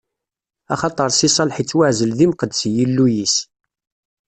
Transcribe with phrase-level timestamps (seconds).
[0.73, 3.35] Axaṭer Si Salaḥ ittwaɛzel d imqeddes i Yillu-is.